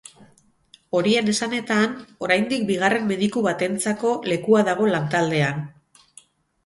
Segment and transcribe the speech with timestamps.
[0.99, 1.93] Horien esanetan,
[2.27, 5.63] oraindik bigarren mediku batentzako lekua dago lantaldean.